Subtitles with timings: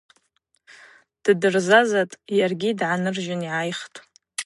[1.23, 3.97] Ддырзазатӏ, йаргьи дгӏаныржьын йгӏайхтӏ.